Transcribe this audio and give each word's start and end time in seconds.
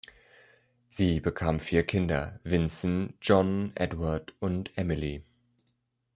Sie 0.89 1.19
bekam 1.19 1.59
vier 1.59 1.83
Kinder: 1.85 2.39
Vinson, 2.43 3.13
John, 3.21 3.71
Edward 3.75 4.33
und 4.39 4.75
Emily. 4.75 5.23